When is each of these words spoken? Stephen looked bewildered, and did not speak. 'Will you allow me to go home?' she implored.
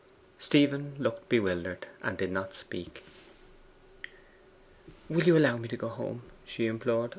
Stephen 0.39 0.95
looked 0.97 1.29
bewildered, 1.29 1.85
and 2.01 2.17
did 2.17 2.31
not 2.31 2.55
speak. 2.55 3.03
'Will 5.07 5.25
you 5.25 5.37
allow 5.37 5.57
me 5.57 5.67
to 5.67 5.77
go 5.77 5.89
home?' 5.89 6.23
she 6.43 6.65
implored. 6.65 7.09